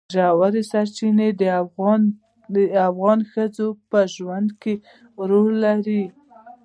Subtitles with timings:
[0.15, 4.73] ژورې سرچینې د افغان ښځو په ژوند کې
[5.29, 6.03] رول لري.